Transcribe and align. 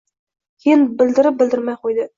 Keyin 0.65 0.87
bildirib-bildirmay 1.03 1.83
qo’ydi. 1.87 2.09